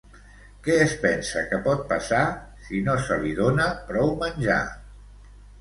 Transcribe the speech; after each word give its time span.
Què 0.67 0.77
es 0.85 0.95
pensa 1.03 1.43
que 1.51 1.59
pot 1.67 1.83
passar 1.93 2.23
si 2.69 2.81
no 2.87 2.97
se 3.11 3.19
li 3.27 3.37
dona 3.43 3.69
prou 3.91 4.15
menjar? 4.25 4.61